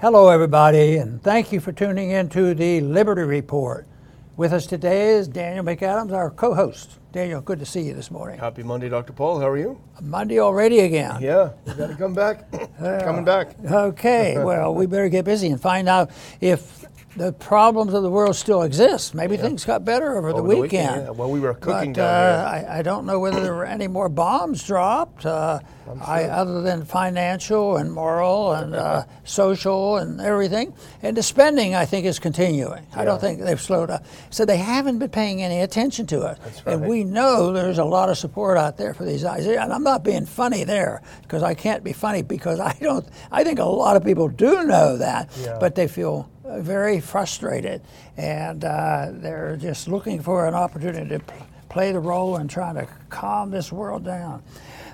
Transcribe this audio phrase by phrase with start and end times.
[0.00, 3.86] Hello, everybody, and thank you for tuning in to the Liberty Report.
[4.34, 6.98] With us today is Daniel McAdams, our co host.
[7.12, 8.38] Daniel, good to see you this morning.
[8.38, 9.12] Happy Monday, Dr.
[9.12, 9.40] Paul.
[9.40, 9.78] How are you?
[10.00, 11.20] Monday already again.
[11.20, 12.46] Yeah, you got to come back.
[12.80, 13.54] Uh, Coming back.
[13.70, 16.10] Okay, well, we better get busy and find out
[16.40, 16.86] if
[17.16, 19.14] the problems of the world still exist.
[19.14, 19.42] Maybe Yeah.
[19.42, 20.90] things got better over, the Over the weekend.
[20.90, 21.10] weekend, yeah.
[21.10, 23.88] Well, we were cooking but, down uh, I, I don't know whether there were any
[23.88, 25.58] more bombs dropped, uh,
[26.06, 30.72] I, other than financial and moral and uh, social and everything.
[31.02, 32.86] And the spending, I think, is continuing.
[32.94, 34.04] I don't think they've slowed up.
[34.30, 36.38] So they haven't been paying any attention to it.
[36.44, 39.56] That's And we know there's a lot of support out there for these ideas.
[39.56, 43.04] And I'm not being funny there because I can't be funny because I don't.
[43.32, 45.56] I think a lot of people do know that, Yeah.
[45.58, 46.28] but they feel
[46.58, 47.82] very frustrated
[48.16, 52.74] and uh, they're just looking for an opportunity to pl- play the role in trying
[52.74, 54.42] to calm this world down.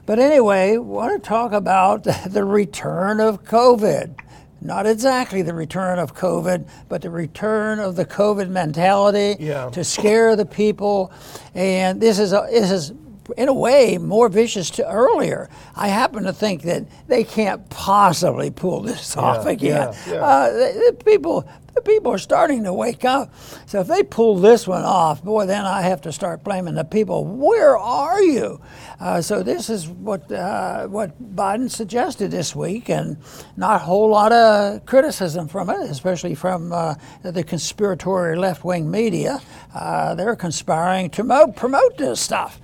[0.04, 4.20] But anyway, want to talk about the return of COVID.
[4.60, 9.68] Not exactly the return of COVID, but the return of the COVID mentality Yeah.
[9.70, 11.12] to scare the people.
[11.54, 12.92] And this is a, this is
[13.36, 15.48] in a way more vicious to earlier.
[15.74, 19.92] I happen to think that they can't possibly pull this off again.
[20.06, 20.20] yeah, yeah.
[20.24, 23.34] Uh, the, the people the people are starting to wake up.
[23.66, 26.84] So if they pull this one off, boy, then I have to start blaming the
[26.84, 27.26] people.
[27.26, 28.62] Where are you?
[28.98, 33.18] Uh, so this is what uh, what Biden suggested this week, and
[33.58, 38.90] not a whole lot of criticism from it, especially from uh, the conspiratory left wing
[38.90, 39.42] media.
[39.74, 42.58] Uh, they're conspiring to mo- promote this stuff.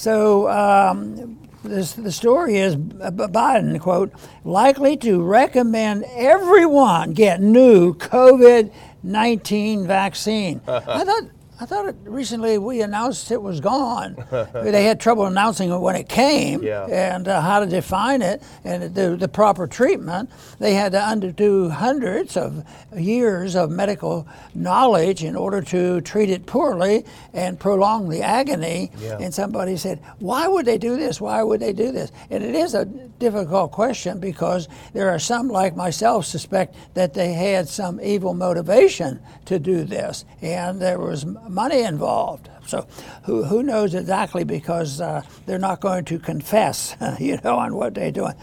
[0.00, 4.10] So um, this, the story is Biden, quote,
[4.44, 10.62] likely to recommend everyone get new COVID 19 vaccine.
[10.66, 11.24] I thought.
[11.62, 14.16] I thought it, recently we announced it was gone.
[14.54, 16.86] they had trouble announcing it when it came Yeah.
[16.86, 20.30] and uh, how to define it and the, the proper treatment.
[20.58, 22.64] They had to undo hundreds of
[22.96, 28.90] years of medical knowledge in order to treat it poorly and prolong the agony.
[28.98, 29.18] Yeah.
[29.20, 31.20] And somebody said, Why would they do this?
[31.20, 32.10] Why would they do this?
[32.30, 37.34] And it is a difficult question because there are some, like myself, suspect that they
[37.34, 40.24] had some evil motivation to do this.
[40.40, 42.48] And there was money involved.
[42.66, 42.86] So
[43.24, 47.94] who, who knows exactly because uh, they're not going to confess, you know, on what
[47.94, 48.34] they're doing.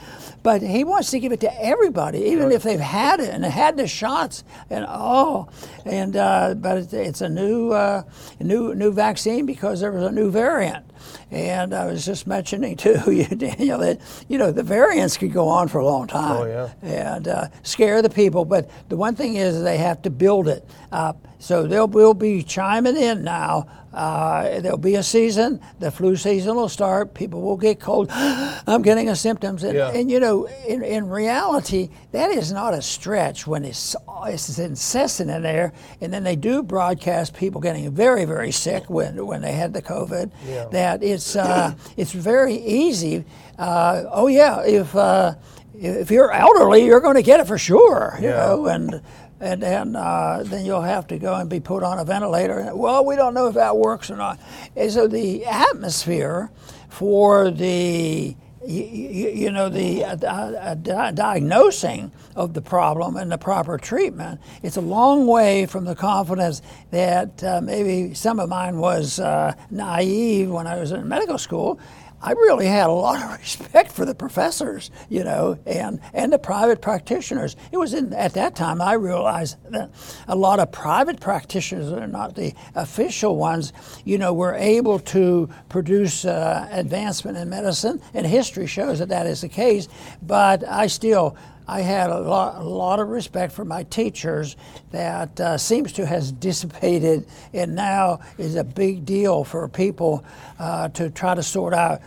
[0.44, 3.78] But he wants to give it to everybody, even if they've had it and had
[3.78, 5.50] the shots and all.
[5.86, 8.04] And uh, but it's, it's a new uh,
[8.42, 10.86] new new vaccine because there was a new variant.
[11.32, 15.48] And I was just mentioning to you, Daniel, that you know the variants could go
[15.48, 16.70] on for a long time Oh, yeah.
[16.82, 18.44] and uh, scare the people.
[18.46, 21.24] But the one thing is they have to build it up.
[21.40, 23.68] So they'll will be chiming in now.
[23.94, 25.60] Uh, there'll be a season.
[25.80, 27.14] The flu season will start.
[27.14, 28.10] People will get cold.
[28.12, 29.90] I'm getting a symptoms, and, Yeah.
[29.92, 33.96] and you know, in, in reality, that is not a stretch when it's
[34.26, 35.74] it's incessant in there.
[36.02, 39.82] And then they do broadcast people getting very very sick when when they had the
[39.82, 40.32] COVID.
[40.48, 40.66] Yeah.
[40.72, 43.26] That it's uh, it's very easy.
[43.58, 45.36] Uh, oh yeah, if uh,
[45.80, 48.18] if you're elderly, you're going to get it for sure.
[48.20, 48.36] You Yeah.
[48.48, 49.02] know, and
[49.40, 52.76] and then uh, then you'll have to go and be put on a ventilator.
[52.76, 54.40] Well, we don't know if that works or not.
[54.76, 56.50] And so the atmosphere
[56.90, 58.84] for the you,
[59.30, 64.76] you know the uh, uh, di- diagnosing of the problem and the proper treatment it's
[64.76, 66.62] a long way from the confidence
[66.92, 71.80] that uh, maybe some of mine was uh, naive when I was in medical school
[72.22, 76.40] I really had a lot of respect for the professors, you know, and, and the
[76.40, 77.56] private practitioners.
[77.72, 79.92] It was in, at that time I realized that
[80.28, 83.74] a lot of private practitioners, are not the official ones,
[84.06, 89.28] you know, were able to produce uh, advancement in medicine, and history shows that that
[89.28, 89.88] is the case.
[90.22, 94.56] But I still I had a lot, a lot of respect for my teachers
[94.92, 100.24] that uh, seems to has dissipated and now is a big deal for people
[100.60, 102.02] uh, to try to sort out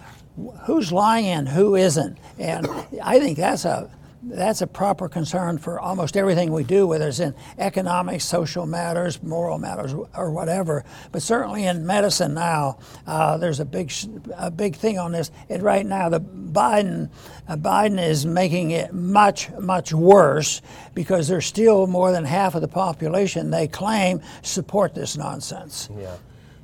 [0.63, 2.17] who's lying who isn't.
[2.39, 2.67] And
[3.03, 3.91] I think that's a
[4.23, 9.23] that's a proper concern for almost everything we do, whether it's in economics, social matters,
[9.23, 10.85] moral matters, or whatever.
[11.11, 13.93] But certainly in medicine now, uh, there's a big,
[14.37, 15.31] a big thing on this.
[15.49, 17.11] And right now, the Biden,
[17.49, 20.61] uh, Biden is making it much, much worse
[20.95, 25.89] because there's still more than half of the population they claim support this nonsense.
[25.99, 26.17] Yeah.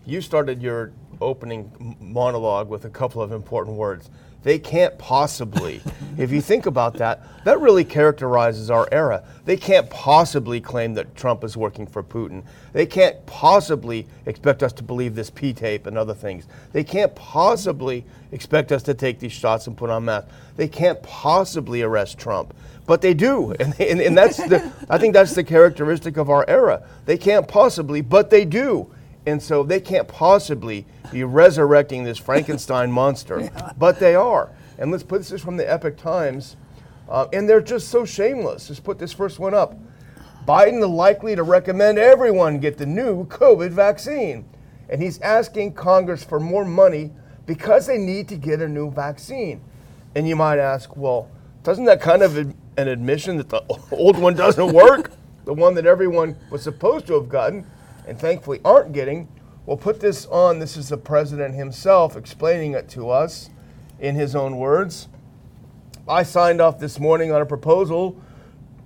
[0.05, 4.11] You started your opening monologue with a couple of important words
[4.47, 5.83] They can't possibly.
[6.19, 9.25] if you think about that, that really characterizes our era.
[9.45, 12.45] They can't possibly claim that Trump is working for Putin.
[12.73, 16.47] They can't possibly expect us to believe this P tape and other things.
[16.73, 20.31] They can't possibly expect us to take these shots and put on masks.
[20.55, 22.55] They can't possibly arrest Trump.
[22.87, 23.53] But they do.
[23.59, 26.87] And, and, and that's the, I think that's the characteristic of our era.
[27.05, 28.95] They can't possibly, but they do.
[29.27, 33.73] And so they can't possibly be resurrecting this Frankenstein monster, yeah.
[33.77, 34.51] but they are.
[34.79, 36.57] And let's put this is from the Epoch Times,
[37.09, 38.69] uh, and they're just so shameless.
[38.69, 39.77] Let's put this first one up.
[40.47, 44.45] Biden is likely to recommend everyone get the new COVID vaccine,
[44.89, 47.11] and he's asking Congress for more money
[47.47, 49.61] because they need to get a new vaccine.
[50.15, 51.29] And you might ask, well,
[51.65, 55.11] doesn't that kind of an admission that the old one doesn't work?
[55.47, 57.65] the one that everyone was supposed to have gotten
[58.07, 59.29] and thankfully aren't getting.
[59.65, 60.59] We'll put this on.
[60.59, 63.51] This is the president himself explaining it to us
[63.99, 65.09] in his own words.
[66.09, 68.21] I signed off this morning on a proposal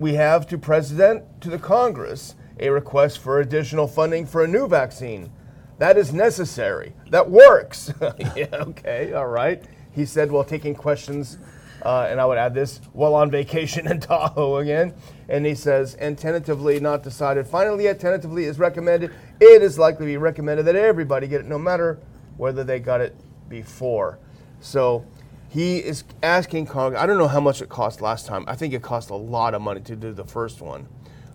[0.01, 4.67] we have to present to the Congress a request for additional funding for a new
[4.67, 5.31] vaccine.
[5.77, 6.93] That is necessary.
[7.11, 7.93] That works.
[8.35, 9.63] yeah, okay, all right.
[9.91, 11.37] He said while taking questions,
[11.83, 14.93] uh, and I would add this while on vacation in Tahoe again
[15.31, 17.47] and he says, and tentatively not decided.
[17.47, 19.11] Finally, yet tentatively is recommended.
[19.39, 21.99] It is likely to be recommended that everybody get it, no matter
[22.35, 23.15] whether they got it
[23.47, 24.19] before.
[24.59, 25.05] So
[25.47, 27.01] he is asking Congress.
[27.01, 28.43] I don't know how much it cost last time.
[28.45, 30.89] I think it cost a lot of money to do the first one.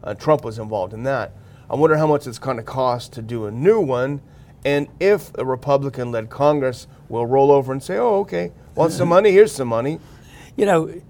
[0.04, 1.32] Uh, Trump was involved in that.
[1.70, 4.20] I wonder how much it's going to cost to do a new one,
[4.62, 9.32] and if a Republican-led Congress will roll over and say, "Oh, okay, want some money?
[9.32, 10.00] Here's some money."
[10.56, 11.02] You know,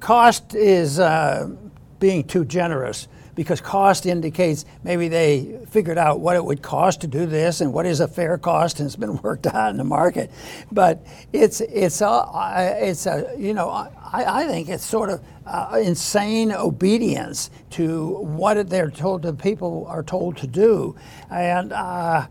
[0.00, 0.98] cost is.
[0.98, 1.50] Uh,
[2.00, 3.06] being too generous
[3.36, 7.72] because cost indicates maybe they figured out what it would cost to do this and
[7.72, 10.30] what is a fair cost and it's been worked out in the market.
[10.72, 15.78] But it's it's a it's a you know I, I think it's sort of uh,
[15.80, 20.96] insane obedience to what they're told the people are told to do
[21.30, 21.72] and.
[21.72, 22.26] Uh,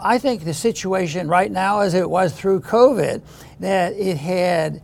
[0.00, 3.20] I think the situation right now, as it was through COVID,
[3.58, 4.80] that it had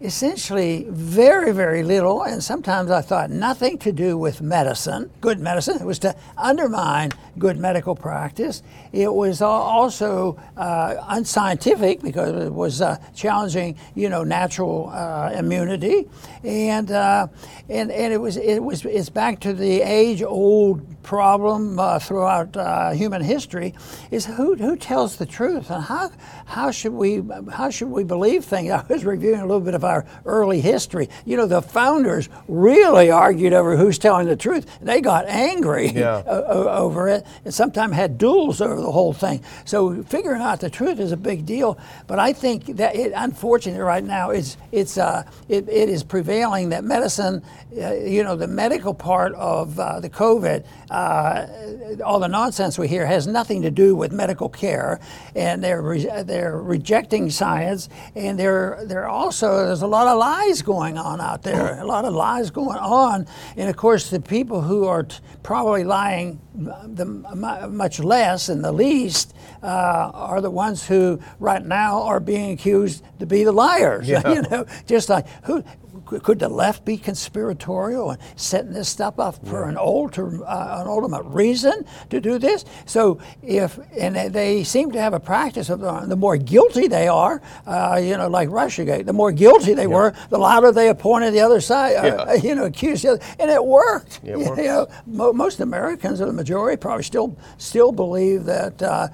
[0.00, 5.76] essentially very, very little, and sometimes I thought nothing to do with medicine, good medicine.
[5.80, 8.62] It was to undermine good medical practice.
[8.92, 16.08] It was also uh, unscientific because it was uh, challenging, you know, natural uh, immunity,
[16.42, 17.28] and uh,
[17.68, 22.90] and and it was it was it's back to the age-old problem uh, throughout uh,
[22.90, 23.74] human history:
[24.10, 26.10] is who who tells the truth and how
[26.46, 28.70] how should we how should we believe things?
[28.72, 31.08] I was reviewing a little bit of our early history.
[31.24, 34.66] You know, the founders really argued over who's telling the truth.
[34.80, 36.22] They got angry yeah.
[36.26, 39.42] over it, and sometimes had duels over the whole thing.
[39.64, 41.78] So figuring out the truth is a big deal.
[42.06, 46.70] But I think that it, unfortunately, right now, it's it's uh, it, it is prevailing
[46.70, 47.42] that medicine,
[47.80, 52.88] uh, you know, the medical part of uh, the COVID, uh, all the nonsense we
[52.88, 55.00] hear has nothing to do with medical care,
[55.34, 60.62] and they're re- they're rejecting science, and they're they're also there's a lot of lies
[60.62, 63.26] going on out there, a lot of lies going on,
[63.56, 68.70] and of course the people who are t- probably lying the, much less and the
[68.70, 69.34] least
[69.64, 74.08] uh, are the ones who right now are being accused to be the liars.
[74.14, 74.32] Yeah.
[74.32, 75.64] you know, just like who
[76.04, 79.70] could the left be conspiratorial and setting this stuff up for yeah.
[79.70, 82.64] an, ultra, uh, an ultimate reason to do this?
[82.86, 87.08] So if and they seem to have a practice of the, the more guilty they
[87.08, 89.88] are, uh, you know, like RussiaGate, the more guilty they yeah.
[89.88, 92.34] were, the louder they appointed the other side, uh, yeah.
[92.42, 94.20] you know, accused the other, and it worked.
[94.22, 99.08] It you, know, mo- most Americans, or the majority, probably still still believe that uh,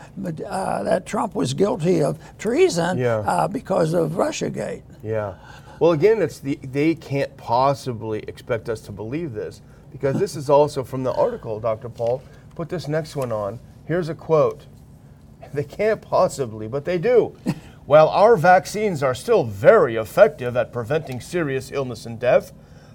[0.47, 4.83] uh, that Trump was guilty of treason uh, because of RussiaGate.
[5.03, 5.35] Yeah.
[5.79, 10.51] Well, again, it's the, they can't possibly expect us to believe this because this is
[10.51, 11.89] also from the article, Dr.
[11.89, 12.23] Paul.
[12.55, 13.59] Put this next one on.
[13.87, 14.67] Here's a quote.
[15.55, 17.35] They can't possibly, but they do.
[17.87, 22.53] While our vaccines are still very effective at preventing serious illness and death,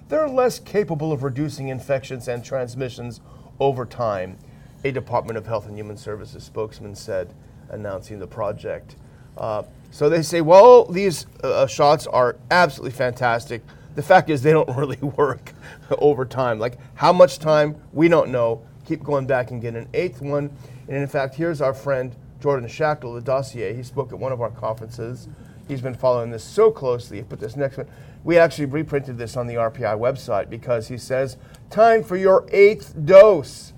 [0.08, 3.20] they're less capable of reducing infections and transmissions
[3.58, 4.38] over time,
[4.84, 7.34] a Department of Health and Human Services spokesman said,
[7.68, 8.96] announcing the project.
[9.36, 13.62] Uh, so they say, well, these uh, uh, shots are absolutely fantastic.
[13.94, 15.52] The fact is, they don't really work
[15.98, 16.58] over time.
[16.58, 18.62] Like how much time, we don't know.
[18.86, 20.50] Keep going back and get an eighth one.
[20.88, 23.74] And in fact, here's our friend Jordan Schachtel, the dossier.
[23.74, 25.28] He spoke at one of our conferences.
[25.66, 27.16] He's been following this so closely.
[27.16, 27.88] He put this next one.
[28.22, 31.36] We actually reprinted this on the RPI website because he says,
[31.70, 33.72] time for your eighth dose.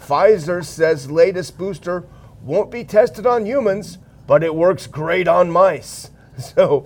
[0.00, 2.04] Pfizer says latest booster
[2.42, 6.10] won't be tested on humans but it works great on mice.
[6.38, 6.84] So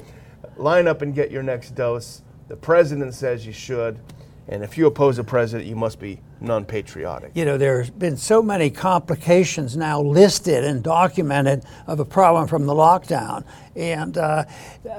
[0.57, 2.23] line up and get your next dose.
[2.47, 3.99] The president says you should.
[4.47, 7.33] And if you oppose a president, you must be non patriotic.
[7.35, 12.67] You know, there's been so many complications now listed and documented of a problem from
[12.67, 13.45] the lockdown.
[13.77, 14.45] And uh,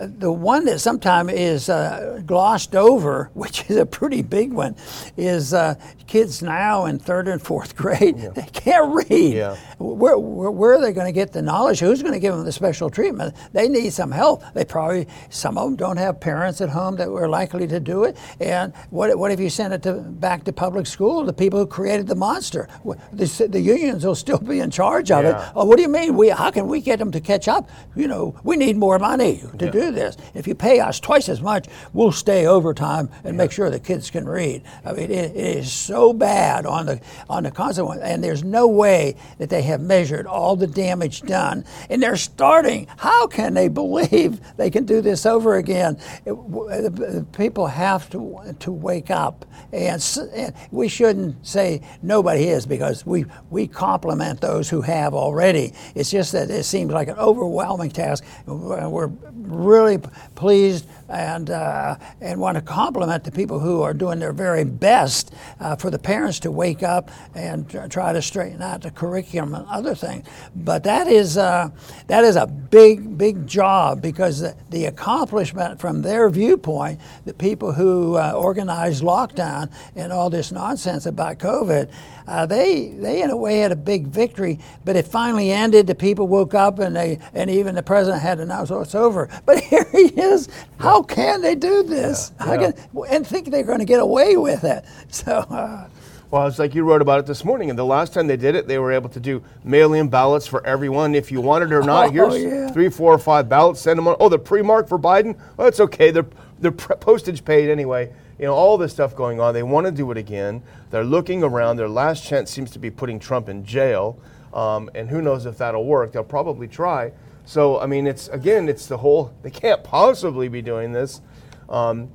[0.01, 4.75] the one that sometimes is uh, glossed over, which is a pretty big one,
[5.17, 5.75] is uh,
[6.07, 8.29] kids now in third and fourth grade, yeah.
[8.29, 9.33] they can't read.
[9.33, 9.57] Yeah.
[9.77, 11.79] Where, where, where, are they going to get the knowledge?
[11.79, 13.35] Who's going to give them the special treatment?
[13.51, 14.43] They need some help.
[14.53, 18.03] They probably, some of them don't have parents at home that were likely to do
[18.03, 18.17] it.
[18.39, 21.25] And what, what if you send it to, back to public school?
[21.31, 22.67] The people who created the monster,
[23.13, 25.47] the, the unions will still be in charge of yeah.
[25.47, 25.53] it.
[25.55, 26.17] Oh, what do you mean?
[26.17, 27.69] We, how can we get them to catch up?
[27.95, 29.71] You know, we need more money to yeah.
[29.71, 30.17] do this.
[30.33, 33.43] If you pay us twice as much, we'll stay overtime and yeah.
[33.43, 34.63] make sure the kids can read.
[34.83, 38.67] I mean, it, it is so bad on the on the consequence, and there's no
[38.67, 42.87] way that they have measured all the damage done, and they're starting.
[42.97, 45.97] How can they believe they can do this over again?
[46.25, 50.03] It, people have to to wake up, and,
[50.35, 55.73] and we shouldn't say nobody is because we we compliment those who have already.
[55.95, 59.99] It's just that it seems like an overwhelming task we're really
[60.35, 65.33] pleased and, uh, and want to compliment the people who are doing their very best
[65.59, 69.67] uh, for the parents to wake up and try to straighten out the curriculum and
[69.67, 70.27] other things.
[70.55, 71.69] But that is, uh,
[72.07, 77.71] that is a big, big job because the, the, accomplishment from their viewpoint, the people
[77.71, 81.91] who uh, organized lockdown and all this nonsense about COVID,
[82.31, 85.85] uh, they, they in a way had a big victory, but it finally ended.
[85.85, 88.95] The people woke up and they, and even the president had to announce, oh, it's
[88.95, 89.29] over.
[89.45, 90.47] But here he is.
[90.79, 92.31] How can they do this?
[92.39, 92.71] Yeah, yeah.
[92.71, 94.85] Can, and think they're going to get away with it.
[95.11, 95.33] So.
[95.33, 95.89] Uh,
[96.29, 98.55] well, it's like you wrote about it this morning, and the last time they did
[98.55, 102.05] it, they were able to do mail-in ballots for everyone if you wanted or not.
[102.07, 102.71] Oh, Here's yeah.
[102.71, 103.81] three, four, or five ballots.
[103.81, 104.15] Send them on.
[104.21, 105.37] Oh, the pre-mark for Biden.
[105.59, 106.11] Oh, it's okay.
[106.11, 106.27] They're
[106.61, 108.13] they're postage paid anyway.
[108.41, 109.53] You know all this stuff going on.
[109.53, 110.63] They want to do it again.
[110.89, 111.77] They're looking around.
[111.77, 114.19] Their last chance seems to be putting Trump in jail,
[114.51, 116.11] um, and who knows if that'll work.
[116.11, 117.11] They'll probably try.
[117.45, 119.31] So I mean, it's again, it's the whole.
[119.43, 121.21] They can't possibly be doing this.
[121.69, 122.09] Um,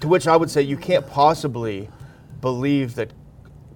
[0.00, 1.88] to which I would say you can't possibly
[2.40, 3.12] believe that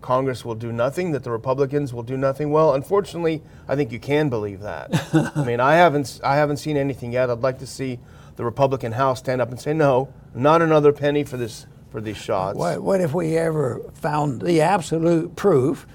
[0.00, 2.50] Congress will do nothing, that the Republicans will do nothing.
[2.50, 4.90] Well, unfortunately, I think you can believe that.
[5.36, 7.30] I mean, I haven't, I haven't seen anything yet.
[7.30, 7.98] I'd like to see
[8.36, 12.16] the Republican House stand up and say, no, not another penny for this, for these
[12.16, 12.58] shots.
[12.58, 15.86] What, what if we ever found the absolute proof?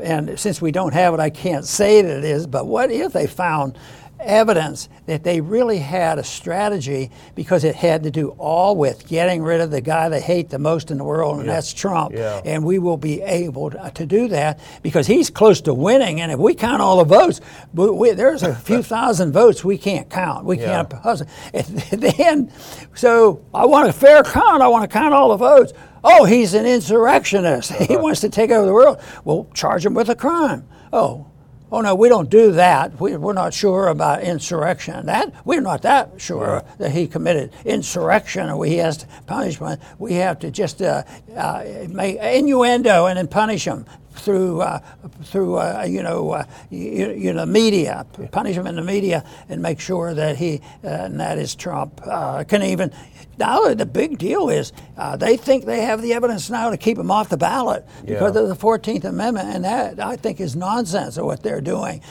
[0.00, 2.46] And since we don't have it, I can't say that it is.
[2.46, 3.76] But what if they found
[4.24, 9.42] evidence that they really had a strategy because it had to do all with getting
[9.42, 11.54] rid of the guy they hate the most in the world, and yeah.
[11.54, 12.12] that's Trump.
[12.14, 12.40] Yeah.
[12.44, 16.20] And we will be able to, to, do that because he's close to winning.
[16.20, 17.40] And if we count all the votes,
[17.72, 20.44] we, there's a few thousand votes we can't count.
[20.44, 20.84] We yeah.
[20.84, 21.26] can't.
[21.90, 22.52] then,
[22.94, 24.62] so I want a fair count.
[24.62, 25.72] I want to count all the votes.
[26.04, 27.72] Oh, he's an insurrectionist.
[27.82, 27.86] Uh-huh.
[27.86, 29.00] He wants to take over the world.
[29.24, 30.68] Well, charge him with a crime.
[30.92, 31.26] Oh,
[31.72, 33.00] oh no, we don't do that.
[33.00, 35.06] We, are not sure about insurrection.
[35.06, 39.80] That we're not that sure that he committed insurrection or he has punishment.
[39.98, 41.02] We have to just uh,
[41.34, 44.80] uh, make innuendo and then punish him through uh,
[45.24, 49.62] through uh, you know uh, you, you, know media, punish him in the media, and
[49.62, 52.92] make sure that he uh, and that is Trump uh, can even.
[53.38, 56.98] Now the big deal is uh, they think they have the evidence now to keep
[56.98, 58.42] him off the ballot because yeah.
[58.42, 62.02] of the Fourteenth Amendment, and that I think is nonsense of what they're doing.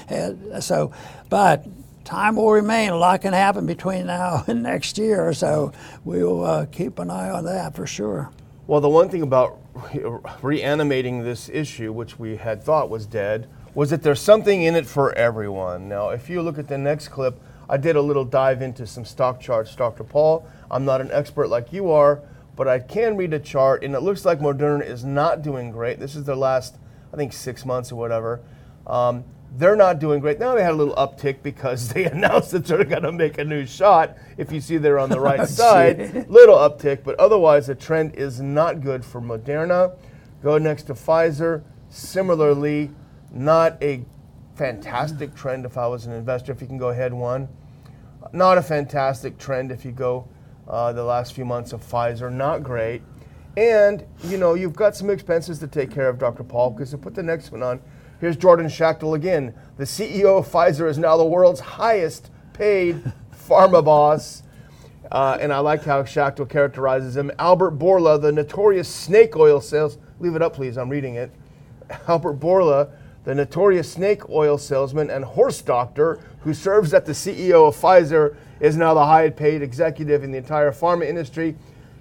[0.60, 0.92] so,
[1.30, 1.66] but
[2.04, 2.90] time will remain.
[2.90, 5.72] A lot can happen between now and next year, so
[6.04, 8.32] we'll keep an eye on that for sure.
[8.68, 9.60] Well, the one thing about
[10.42, 14.86] reanimating this issue, which we had thought was dead, was that there's something in it
[14.86, 15.90] for everyone.
[15.90, 19.04] Now, if you look at the next clip, I did a little dive into some
[19.04, 20.04] stock charts, Dr.
[20.04, 20.46] Paul.
[20.70, 22.22] I'm not an expert like you are,
[22.56, 26.00] but I can read a chart, and it looks like Moderna is not doing great.
[26.00, 26.76] This is their last,
[27.12, 28.42] I think, six months or whatever.
[28.86, 30.40] Um, they're not doing great.
[30.40, 33.44] Now they had a little uptick because they announced that they're going to make a
[33.44, 34.18] new shot.
[34.38, 38.40] If you see there on the right side, little uptick, but otherwise the trend is
[38.40, 39.98] not good for Moderna.
[40.42, 41.64] Go next to Pfizer.
[41.90, 42.92] Similarly,
[43.32, 44.06] not a
[44.56, 46.54] fantastic trend if I was an investor.
[46.54, 47.50] If you can go ahead one,
[48.32, 50.28] not a fantastic trend if you go
[50.68, 52.32] uh, the last few months of Pfizer.
[52.32, 53.02] Not great.
[53.58, 56.46] And you know you've got some expenses to take care of, Dr.
[56.46, 57.82] Paul, because to put the next one on
[58.22, 59.52] Here's Jordan Schachtel again.
[59.78, 63.02] The CEO of Pfizer is now the world's highest paid
[63.50, 64.44] pharma boss.
[65.12, 67.32] Uh, and I like how Schachtel characterizes him.
[67.40, 71.32] Albert Bourla, the notorious snake oil sales, leave it up, please, I'm reading it.
[72.08, 72.92] Albert Bourla,
[73.24, 78.36] the notorious snake oil salesman and horse doctor who serves as the CEO of Pfizer,
[78.60, 81.56] is now the highest paid executive in the entire pharma industry.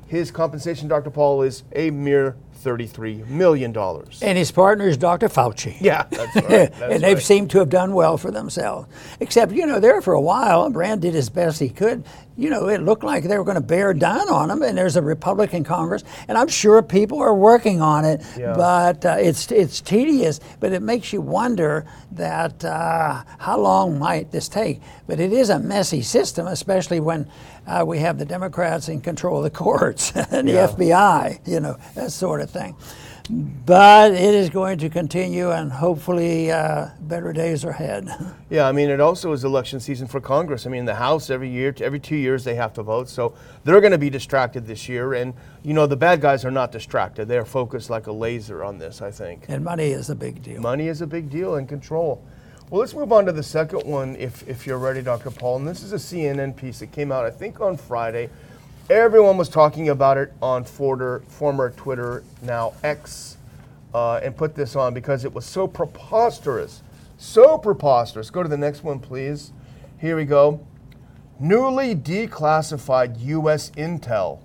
[0.06, 1.08] His compensation, Dr.
[1.08, 3.76] Paul, is a mere $33 million.
[4.22, 5.28] And his partner is Dr.
[5.28, 5.76] Fauci.
[5.80, 6.44] Yeah, that's right.
[6.50, 7.22] That's and they've right.
[7.22, 8.88] seemed to have done well for themselves.
[9.20, 12.04] Except, you know, there for a while, Rand did as best he could.
[12.36, 14.96] You know, it looked like they were going to bear down on him, and there's
[14.96, 18.22] a Republican Congress, and I'm sure people are working on it.
[18.38, 18.54] Yeah.
[18.54, 20.40] But uh, it's it's tedious.
[20.58, 24.80] But it makes you wonder that uh, how long might this take?
[25.06, 27.30] But it is a messy system, especially when
[27.70, 30.66] uh, we have the Democrats in control of the courts and the Yeah.
[30.66, 31.46] FBI.
[31.46, 32.74] You know, that sort of thing.
[33.32, 38.08] But it is going to continue, and hopefully, uh, better days are ahead.
[38.50, 40.66] Yeah, I mean, it also is election season for Congress.
[40.66, 43.08] I mean, the House every year, every two years, they have to vote.
[43.08, 45.14] So they're going to be distracted this year.
[45.14, 47.28] And, you know, the bad guys are not distracted.
[47.28, 49.44] They're focused like a laser on this, I think.
[49.46, 50.60] And money is a big deal.
[50.60, 52.24] Money is a big deal and control.
[52.70, 55.32] Well, let's move on to the second one if, if you're ready, Dr.
[55.32, 55.56] Paul.
[55.56, 58.30] And this is a CNN piece that came out, I think, on Friday.
[58.88, 63.38] Everyone was talking about it on former, former Twitter, now X,
[63.92, 66.84] uh, and put this on because it was so preposterous.
[67.18, 68.30] So preposterous.
[68.30, 69.50] Go to the next one, please.
[69.98, 70.64] Here we go.
[71.40, 73.70] Newly declassified U.S.
[73.70, 74.38] intel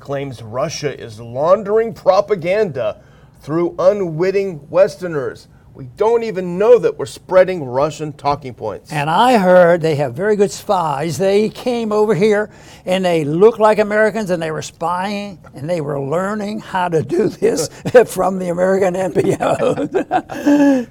[0.00, 3.02] claims Russia is laundering propaganda
[3.42, 5.48] through unwitting Westerners.
[5.76, 8.90] We don't even know that we're spreading Russian talking points.
[8.90, 11.18] And I heard they have very good spies.
[11.18, 12.48] They came over here
[12.86, 17.02] and they looked like Americans and they were spying and they were learning how to
[17.02, 17.68] do this
[18.06, 20.10] from the American NPO.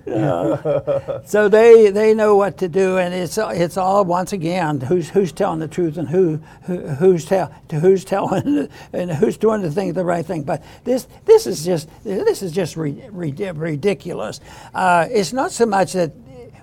[0.08, 5.10] Uh, so they, they know what to do and it's, it's all once again who's,
[5.10, 9.72] who's telling the truth and who, who who's, tell, who's telling and who's doing the
[9.72, 10.44] thing the right thing.
[10.44, 14.39] But this, this is just this is just ri- ridiculous.
[14.75, 16.12] Uh, it's not so much that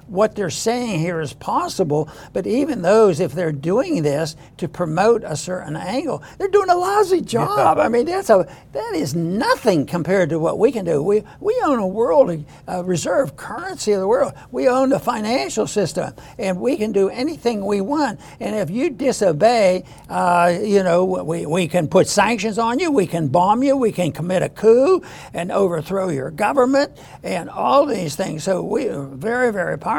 [0.06, 5.22] what they're saying here is possible, but even those, if they're doing this to promote
[5.24, 7.78] a certain angle, they're doing a lousy job.
[7.78, 11.02] I mean, that's a that is nothing compared to what we can do.
[11.02, 14.32] We we own a world uh, reserve currency of the world.
[14.50, 18.20] We own the financial system, and we can do anything we want.
[18.40, 22.90] And if you disobey, uh, you know, we, we can put sanctions on you.
[22.90, 23.76] We can bomb you.
[23.76, 28.44] We can commit a coup and overthrow your government, and all these things.
[28.44, 29.91] So we are very very powerful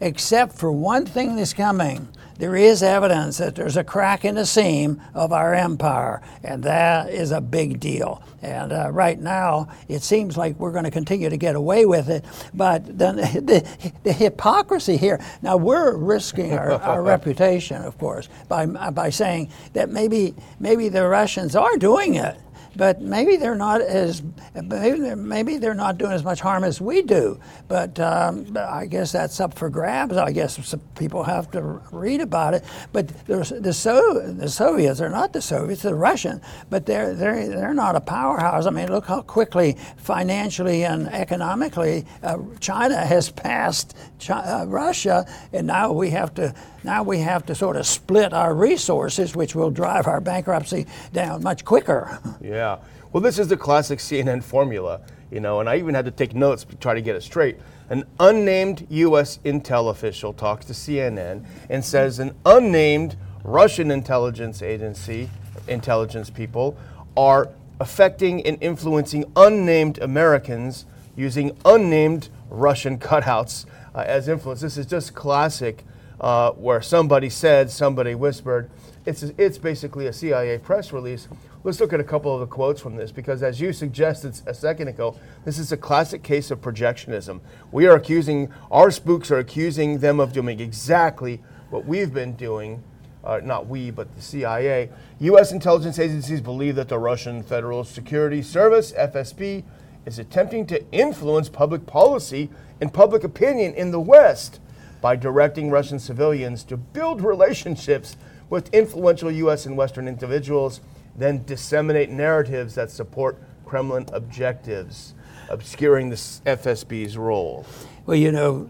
[0.00, 2.08] except for one thing that's coming.
[2.38, 7.10] There is evidence that there's a crack in the seam of our empire, and that
[7.10, 8.22] is a big deal.
[8.42, 12.08] And uh, right now, it seems like we're going to continue to get away with
[12.08, 12.24] it.
[12.52, 13.12] But the,
[13.44, 19.50] the, the hypocrisy here now, we're risking our, our reputation, of course, by, by saying
[19.74, 22.36] that maybe, maybe the Russians are doing it
[22.76, 24.22] but maybe they're not as
[24.54, 27.38] maybe they're, maybe they're not doing as much harm as we do.
[27.68, 30.16] But, um, I guess that's up for grabs.
[30.16, 32.64] I guess people have to read about it.
[32.92, 37.48] But the the, so, the Soviets are not the Soviets, the Russian, but they're they're
[37.48, 38.66] they're not a powerhouse.
[38.66, 45.26] I mean, look how quickly financially and economically uh, China has passed Chi- uh, Russia,
[45.52, 46.54] and now we have to
[46.84, 51.42] now we have to sort of split our resources, which will drive our bankruptcy down
[51.42, 52.18] much quicker.
[52.40, 52.78] Yeah.
[53.12, 56.34] Well, this is the classic CNN formula, you know, and I even had to take
[56.34, 57.56] notes to try to get it straight.
[57.88, 59.38] An unnamed U.S.
[59.44, 65.30] intel official talks to CNN and says an unnamed Russian intelligence agency,
[65.68, 66.76] intelligence people,
[67.16, 67.48] are
[67.80, 70.84] affecting and influencing unnamed Americans
[71.16, 74.60] using unnamed Russian cutouts uh, as influence.
[74.60, 75.84] This is just classic,
[76.20, 78.70] uh, where somebody said, somebody whispered.
[79.06, 81.28] It's, it's basically a CIA press release.
[81.62, 84.54] Let's look at a couple of the quotes from this because, as you suggested a
[84.54, 87.40] second ago, this is a classic case of projectionism.
[87.72, 92.82] We are accusing, our spooks are accusing them of doing exactly what we've been doing
[93.24, 94.90] uh, not we, but the CIA.
[95.20, 95.52] U.S.
[95.52, 99.64] intelligence agencies believe that the Russian Federal Security Service, FSB,
[100.04, 102.50] is attempting to influence public policy
[102.80, 104.60] and public opinion in the West
[105.04, 108.16] by directing Russian civilians to build relationships
[108.48, 109.66] with influential U.S.
[109.66, 110.80] and Western individuals,
[111.14, 113.36] then disseminate narratives that support
[113.66, 115.12] Kremlin objectives,
[115.50, 117.66] obscuring the FSB's role.
[118.06, 118.66] Well, you know,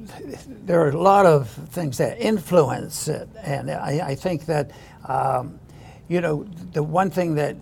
[0.49, 4.73] there are a lot of things that influence it, and I, I think that,
[5.07, 5.61] um,
[6.09, 7.55] you know, the one thing that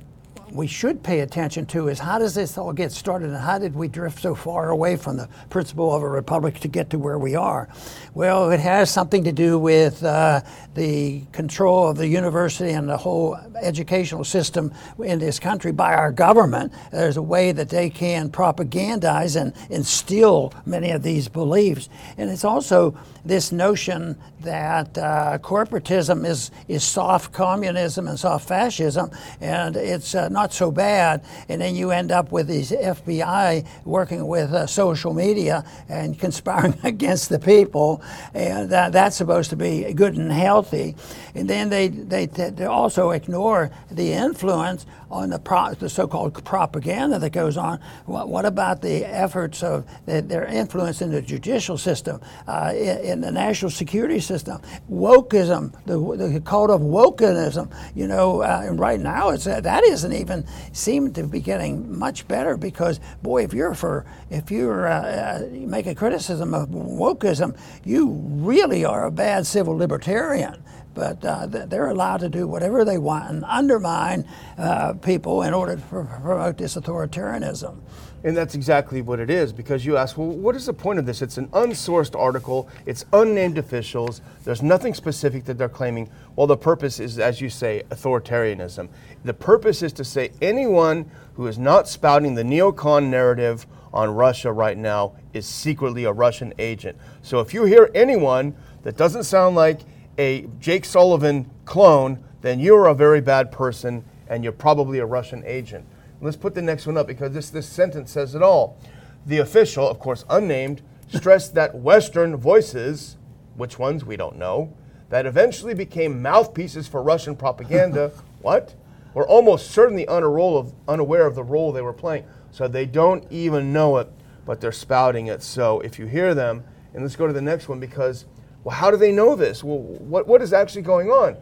[0.53, 3.75] we should pay attention to is how does this all get started and how did
[3.75, 7.19] we drift so far away from the principle of a republic to get to where
[7.19, 7.69] we are?
[8.15, 10.43] Well, it has something to do with uh,
[10.75, 16.13] the control of the university and the whole educational system in this country by our
[16.13, 16.73] government.
[16.91, 21.89] There's a way that they can propagandize and instill many of these beliefs.
[22.19, 29.11] And it's also this notion that uh, corporatism is, is soft communism and soft fascism,
[29.41, 31.23] and it's uh, not so bad.
[31.51, 36.79] And then you end up with these FBI working with uh, social media and conspiring
[36.83, 38.03] against the people,
[38.33, 40.97] and that's supposed to be good and healthy.
[41.35, 47.19] And then they, they, they also ignore the influence on the, pro, the so-called propaganda
[47.19, 47.79] that goes on.
[48.07, 52.99] What, what about the efforts of the, their influence in the judicial system, uh, in,
[52.99, 57.71] in, the national security system, wokeism, the, the cult of wokeism?
[57.95, 61.99] You know, uh, and right now it's uh, that isn't even seem to be getting
[61.99, 66.71] much better because boy, if you're for if you're uh, uh, make a criticism of
[66.71, 70.63] wokeism, you really are a bad civil libertarian
[70.95, 74.27] but uh, they're allowed to do whatever they want and undermine
[74.59, 77.79] uh, people in order to promote this authoritarianism.
[78.25, 81.07] And that's exactly what it is because you ask, well, what is the point of
[81.07, 81.23] this?
[81.23, 86.09] It's an unsourced article, it's unnamed officials, there's nothing specific that they're claiming.
[86.37, 88.89] Well, the purpose is, as you say, authoritarianism.
[89.25, 94.53] The purpose is to say anyone who is not spouting the neocon narrative on Russia
[94.53, 96.97] right now is secretly a Russian agent.
[97.23, 99.81] So if you hear anyone that doesn't sound like
[100.19, 105.43] a Jake Sullivan clone, then you're a very bad person and you're probably a Russian
[105.47, 105.87] agent.
[106.21, 108.79] Let's put the next one up because this, this sentence says it all.
[109.27, 113.17] The official, of course unnamed, stressed that Western voices,
[113.57, 114.73] which ones we don't know,
[115.11, 118.75] that eventually became mouthpieces for Russian propaganda, what?
[119.15, 122.25] Were almost certainly of, unaware of the role they were playing.
[122.51, 124.09] So they don't even know it,
[124.47, 125.43] but they're spouting it.
[125.43, 128.27] So if you hear them, and let's go to the next one because
[128.65, 129.65] well, how do they know this?
[129.65, 131.37] Well, what, what is actually going on?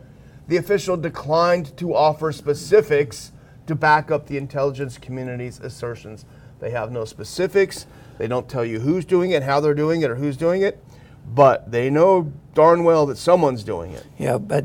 [0.49, 3.33] The official declined to offer specifics
[3.67, 6.25] to back up the intelligence community's assertions.
[6.59, 7.87] They have no specifics.
[8.19, 10.83] They don't tell you who's doing it, how they're doing it, or who's doing it,
[11.35, 14.05] but they know darn well that someone's doing it.
[14.19, 14.65] Yeah, but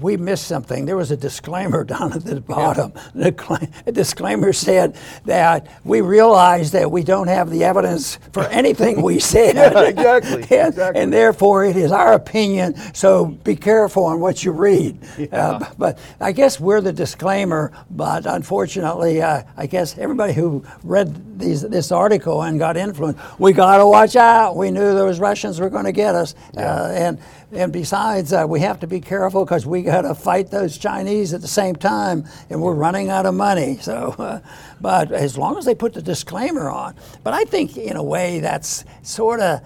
[0.00, 0.84] we missed something.
[0.86, 2.92] There was a disclaimer down at the bottom.
[3.14, 3.30] Yeah.
[3.30, 9.18] The disclaimer said that we realize that we don't have the evidence for anything we
[9.18, 9.56] said.
[9.56, 10.32] yeah, exactly.
[10.58, 11.02] and, exactly.
[11.02, 14.98] and, therefore, it is our opinion, so be careful on what you read.
[15.18, 15.26] Yeah.
[15.32, 21.38] Uh, but I guess we're the disclaimer, but unfortunately, uh, I guess everybody who read
[21.38, 24.56] these, this article and got influenced, we got to watch out.
[24.56, 26.34] We knew those Russians were going to get us.
[26.54, 26.74] Yeah.
[26.74, 27.18] Uh, and
[27.50, 31.32] and besides, uh, we have to be careful because we got to fight those Chinese
[31.32, 33.78] at the same time, and we're running out of money.
[33.88, 34.40] So, uh,
[34.82, 38.40] but as long as they put the disclaimer on, but I think in a way
[38.40, 39.62] that's sort of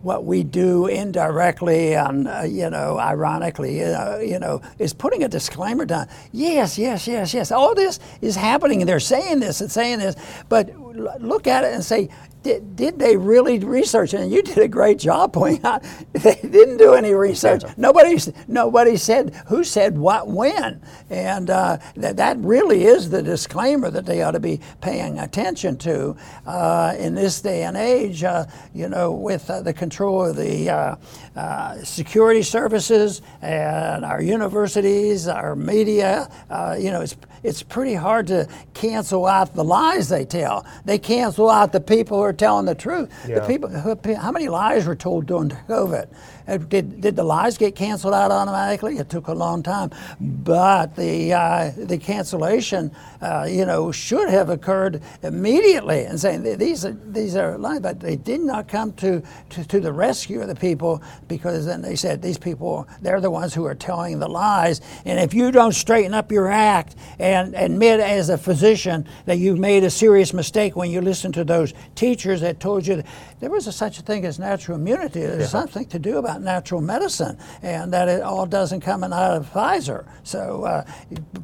[0.00, 5.28] what we do indirectly and uh, you know ironically uh, you know is putting a
[5.28, 6.08] disclaimer down.
[6.32, 7.52] Yes yes yes yes.
[7.52, 10.16] All this is happening and they're saying this and saying this
[10.48, 10.74] but
[11.20, 12.08] look at it and say
[12.46, 14.14] did, did they really research?
[14.14, 15.82] And you did a great job pointing out
[16.12, 17.62] they didn't do any research.
[17.76, 20.80] Nobody, nobody said who said what when.
[21.10, 25.76] And uh, that, that really is the disclaimer that they ought to be paying attention
[25.78, 30.36] to uh, in this day and age, uh, you know, with uh, the control of
[30.36, 30.96] the uh,
[31.34, 36.30] uh, security services and our universities, our media.
[36.78, 40.66] you know, it's, it's pretty hard to cancel out the lies they tell.
[40.84, 43.08] They cancel out the people who are telling the truth.
[43.26, 43.40] Yeah.
[43.40, 46.08] The people, how many lies were told during COVID?
[46.48, 48.98] Uh, did, did the lies get canceled out automatically?
[48.98, 54.48] It took a long time, but the uh, the cancellation, uh, you know, should have
[54.48, 56.04] occurred immediately.
[56.04, 59.80] And saying these are these are lies, but they did not come to, to, to
[59.80, 63.64] the rescue of the people because then they said these people they're the ones who
[63.64, 64.80] are telling the lies.
[65.04, 69.58] And if you don't straighten up your act and admit as a physician that you've
[69.58, 73.06] made a serious mistake when you listen to those teachers that told you that
[73.40, 75.46] there was a, such a thing as natural immunity, there's yeah.
[75.46, 80.06] something to do about natural medicine and that it all doesn't come out of Pfizer.
[80.22, 80.84] So, uh,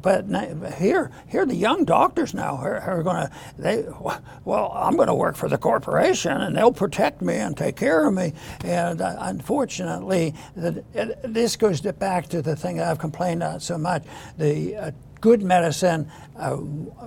[0.01, 0.25] but
[0.77, 3.85] here, here the young doctors now are, are going to, they,
[4.43, 8.07] well, I'm going to work for the corporation and they'll protect me and take care
[8.07, 8.33] of me.
[8.63, 13.77] And uh, unfortunately, the, it, this goes back to the thing I've complained about so
[13.77, 14.03] much,
[14.37, 14.91] the uh,
[15.23, 16.05] good medicine
[16.37, 16.57] uh,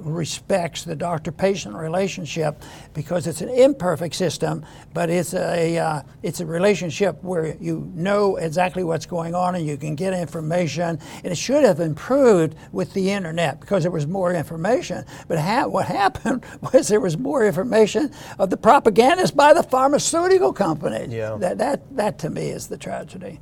[0.01, 2.63] respects the doctor-patient relationship
[2.95, 8.37] because it's an imperfect system, but it's a uh, it's a relationship where you know
[8.37, 10.99] exactly what's going on and you can get information.
[11.25, 15.05] And it should have improved with the internet because there was more information.
[15.29, 20.55] But ha- what happened was there was more information of the propagandists by the pharmaceutical
[20.55, 21.13] companies.
[21.13, 21.37] Yeah.
[21.37, 23.41] That that that to me is the tragedy.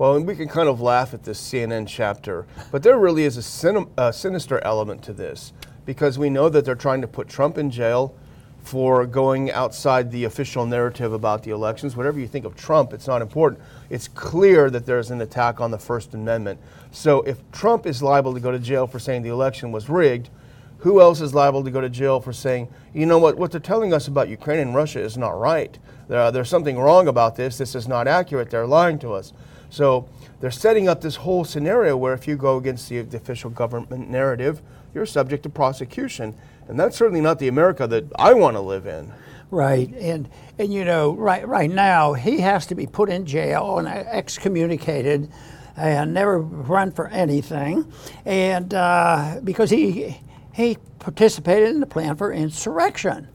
[0.00, 3.36] Well, and we can kind of laugh at this CNN chapter, but there really is
[3.36, 5.52] a, sin- a sinister element to this
[5.84, 8.14] because we know that they're trying to put Trump in jail
[8.62, 11.98] for going outside the official narrative about the elections.
[11.98, 13.62] Whatever you think of Trump, it's not important.
[13.90, 16.58] It's clear that there's an attack on the First Amendment.
[16.92, 20.30] So if Trump is liable to go to jail for saying the election was rigged,
[20.78, 23.60] who else is liable to go to jail for saying, you know what, what they're
[23.60, 25.78] telling us about Ukraine and Russia is not right.
[26.08, 27.58] There, there's something wrong about this.
[27.58, 28.48] This is not accurate.
[28.48, 29.34] They're lying to us.
[29.70, 30.08] So
[30.40, 34.10] they're setting up this whole scenario where if you go against the, the official government
[34.10, 34.60] narrative,
[34.94, 36.34] you're subject to prosecution.
[36.68, 39.12] And that's certainly not the America that I want to live in.
[39.50, 40.28] Right, and
[40.60, 45.28] and you know, right right now he has to be put in jail and excommunicated,
[45.76, 47.92] and never run for anything,
[48.24, 50.16] and uh, because he
[50.54, 53.26] he participated in the plan for insurrection.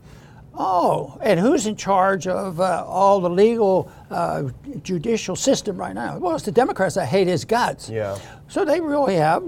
[0.58, 4.44] Oh, and who's in charge of uh, all the legal uh,
[4.84, 6.18] judicial system right now?
[6.18, 7.90] Well, it's the Democrats that hate his guts.
[7.90, 8.18] Yeah.
[8.48, 9.44] So they really have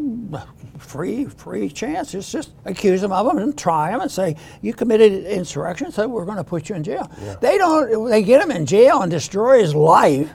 [0.79, 2.31] free free chances.
[2.31, 6.25] Just accuse them of them and try them and say you committed insurrection, so we're
[6.25, 7.09] going to put you in jail.
[7.21, 7.35] Yeah.
[7.39, 8.09] They don't.
[8.09, 10.29] They get him in jail and destroy his life.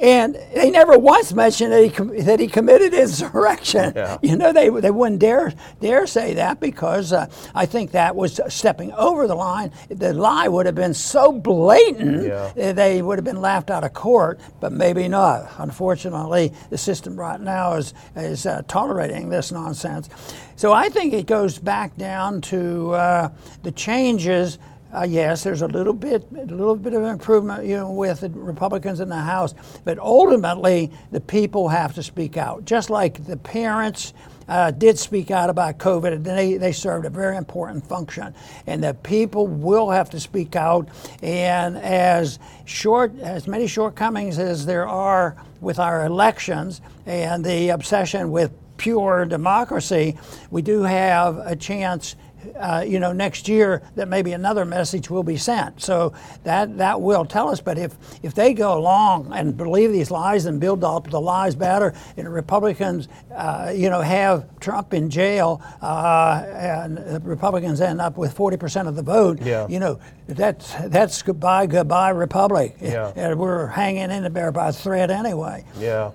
[0.00, 3.92] And they never once mentioned that he com- that he committed insurrection.
[3.94, 4.18] Yeah.
[4.24, 8.40] You know, they, they wouldn't dare dare say that because uh, I think that was
[8.48, 9.70] stepping over the line.
[9.88, 12.72] The lie would have been so blatant Yeah.
[12.72, 15.50] they would have been laughed out of court, but maybe not.
[15.58, 20.08] Unfortunately, the system right now is is uh, tolerating this nonsense.
[20.56, 23.28] So I think it goes back down to uh,
[23.62, 24.58] the changes.
[24.94, 28.30] Uh, yes, there's a little bit, a little bit of improvement, you know, with the
[28.30, 29.52] Republicans in the House,
[29.84, 34.14] but ultimately the people have to speak out, just like the parents.
[34.46, 38.34] Uh, did speak out about COVID, and they, they served a very important function.
[38.66, 40.86] And the people will have to speak out.
[41.22, 48.30] And as short, as many shortcomings as there are with our elections and the obsession
[48.30, 50.18] with pure democracy,
[50.50, 52.14] we do have a chance
[52.56, 55.80] uh, you know, next year that maybe another message will be sent.
[55.82, 56.12] So
[56.44, 57.60] that that will tell us.
[57.60, 61.54] But if if they go along and believe these lies and build up the lies
[61.54, 68.00] better, and Republicans, uh, you know, have Trump in jail, uh, and the Republicans end
[68.00, 69.66] up with 40% of the vote, Yeah.
[69.68, 72.76] you know, that's that's goodbye, goodbye, Republic.
[72.80, 73.12] Yeah.
[73.16, 75.64] And we're hanging in there by a thread anyway.
[75.78, 76.10] Yeah.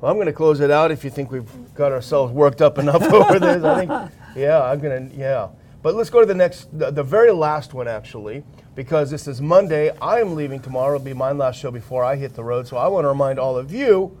[0.00, 2.78] Well, I'm going to close it out if you think we've got ourselves worked up
[2.78, 3.64] enough over this.
[3.64, 5.48] I think, yeah, I'm to, yeah.
[5.82, 8.42] But let's go to the next, the, the very last one, actually,
[8.74, 9.90] because this is Monday.
[10.00, 10.94] I am leaving tomorrow.
[10.94, 12.66] It'll be my last show before I hit the road.
[12.66, 14.16] So I want to remind all of you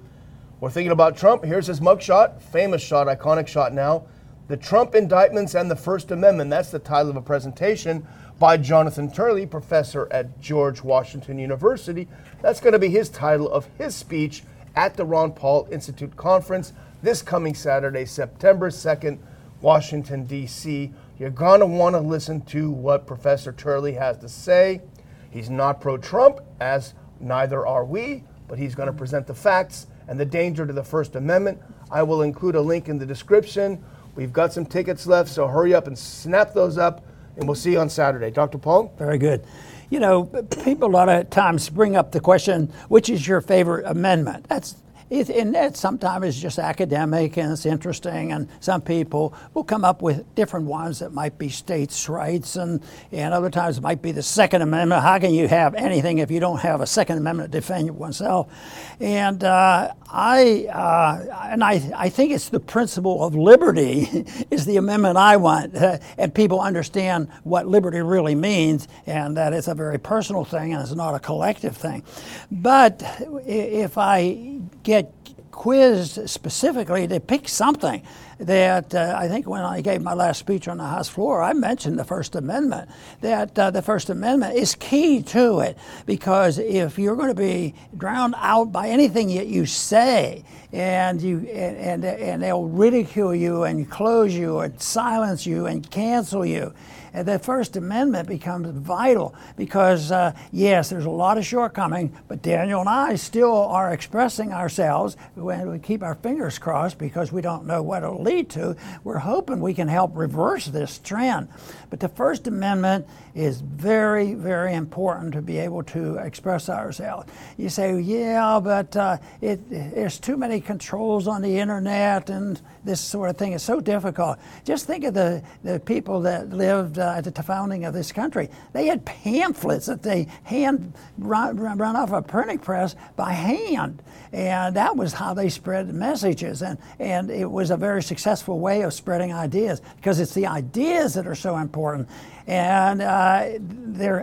[0.60, 1.44] we're thinking about Trump.
[1.44, 4.06] Here's his mugshot, famous shot, iconic shot now.
[4.48, 6.50] The Trump Indictments and the First Amendment.
[6.50, 8.06] That's the title of a presentation
[8.38, 12.08] by Jonathan Turley, professor at George Washington University.
[12.42, 14.42] That's going to be his title of his speech
[14.76, 16.72] at the Ron Paul Institute Conference
[17.02, 19.18] this coming Saturday, September 2nd,
[19.64, 20.92] Washington, D.C.
[21.18, 24.82] You're going to want to listen to what Professor Turley has to say.
[25.30, 29.86] He's not pro Trump, as neither are we, but he's going to present the facts
[30.06, 31.62] and the danger to the First Amendment.
[31.90, 33.82] I will include a link in the description.
[34.14, 37.02] We've got some tickets left, so hurry up and snap those up,
[37.38, 38.30] and we'll see you on Saturday.
[38.30, 38.58] Dr.
[38.58, 38.92] Paul?
[38.98, 39.46] Very good.
[39.88, 40.24] You know,
[40.62, 44.44] people a lot of times bring up the question, which is your favorite amendment?
[44.46, 44.76] That's
[45.10, 50.34] and sometimes it's just academic and it's interesting, and some people will come up with
[50.34, 54.22] different ones that might be states' rights, and, and other times it might be the
[54.22, 55.02] Second Amendment.
[55.02, 58.52] How can you have anything if you don't have a Second Amendment to defend oneself?
[59.00, 64.76] And uh, I uh, and I, I think it's the principle of liberty is the
[64.76, 69.74] amendment I want, uh, and people understand what liberty really means, and that it's a
[69.74, 72.02] very personal thing and it's not a collective thing.
[72.50, 73.02] But
[73.46, 74.53] if I
[74.84, 75.12] get
[75.50, 78.02] quizzed specifically to pick something
[78.40, 81.52] that uh, I think when I gave my last speech on the House floor, I
[81.52, 82.90] mentioned the First Amendment.
[83.20, 87.74] That uh, the First Amendment is key to it because if you're going to be
[87.96, 93.62] drowned out by anything that you say, and you and, and and they'll ridicule you
[93.62, 96.74] and close you and silence you and cancel you.
[97.14, 102.42] And the First Amendment becomes vital because, uh, yes, there's a lot of shortcoming, but
[102.42, 107.40] Daniel and I still are expressing ourselves when we keep our fingers crossed because we
[107.40, 108.76] don't know what it'll lead to.
[109.04, 111.48] We're hoping we can help reverse this trend.
[111.88, 117.30] But the First Amendment is very, very important to be able to express ourselves.
[117.56, 123.00] You say, yeah, but uh, it, there's too many controls on the internet and this
[123.00, 124.38] sort of thing is so difficult.
[124.64, 128.48] Just think of the, the people that lived uh, at the founding of this country.
[128.72, 134.02] They had pamphlets that they hand run, run off a printing press by hand.
[134.32, 136.62] And that was how they spread messages.
[136.62, 141.14] And, and it was a very successful way of spreading ideas because it's the ideas
[141.14, 142.08] that are so important.
[142.46, 143.44] And uh,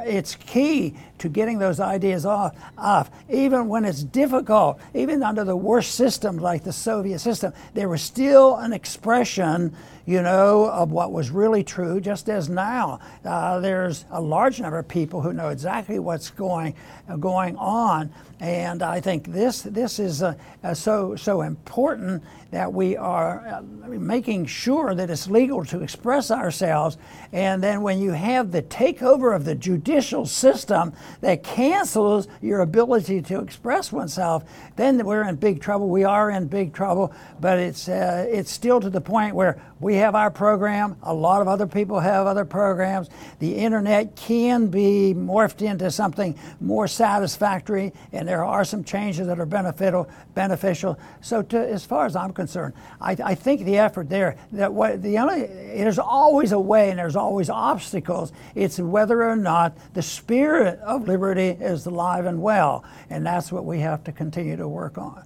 [0.05, 3.09] it's key to getting those ideas off, off.
[3.29, 8.01] Even when it's difficult, even under the worst system like the Soviet system, there was
[8.01, 12.99] still an expression, you know, of what was really true, just as now.
[13.23, 16.73] Uh, there's a large number of people who know exactly what's going,
[17.09, 18.11] uh, going on.
[18.39, 20.33] And I think this, this is uh,
[20.63, 26.31] uh, so, so important that we are uh, making sure that it's legal to express
[26.31, 26.97] ourselves.
[27.31, 33.21] And then when you have the takeover of the judicial system that cancels your ability
[33.21, 34.43] to express oneself,
[34.75, 35.87] then we're in big trouble.
[35.87, 39.97] We are in big trouble, but it's, uh, it's still to the point where we
[39.97, 43.09] have our program, a lot of other people have other programs.
[43.39, 49.37] The internet can be morphed into something more satisfactory, and there are some changes that
[49.37, 50.09] are beneficial.
[50.33, 50.97] beneficial.
[51.19, 55.03] So, to, as far as I'm concerned, I, I think the effort there that what
[55.03, 58.31] the only there's always a way and there's always obstacles.
[58.55, 63.65] It's whether or not the spirit of liberty is alive and well, and that's what
[63.65, 65.25] we have to continue to work on.